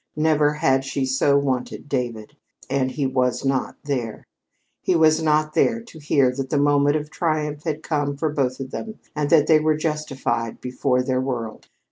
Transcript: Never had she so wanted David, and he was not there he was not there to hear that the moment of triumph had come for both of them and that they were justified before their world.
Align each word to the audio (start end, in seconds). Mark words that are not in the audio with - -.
Never 0.17 0.51
had 0.53 0.83
she 0.83 1.05
so 1.05 1.37
wanted 1.37 1.87
David, 1.87 2.35
and 2.71 2.89
he 2.89 3.05
was 3.05 3.45
not 3.45 3.75
there 3.83 4.25
he 4.81 4.95
was 4.95 5.21
not 5.21 5.53
there 5.53 5.79
to 5.79 5.99
hear 5.99 6.31
that 6.35 6.49
the 6.49 6.57
moment 6.57 6.95
of 6.95 7.11
triumph 7.11 7.65
had 7.65 7.83
come 7.83 8.17
for 8.17 8.29
both 8.29 8.59
of 8.59 8.71
them 8.71 8.95
and 9.15 9.29
that 9.29 9.45
they 9.45 9.59
were 9.59 9.77
justified 9.77 10.59
before 10.59 11.03
their 11.03 11.21
world. 11.21 11.67